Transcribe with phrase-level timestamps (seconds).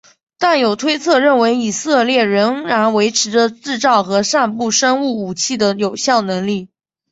[0.39, 6.69] 但有推测认为以色列仍然维持着制造和散布生物武器的有效能力。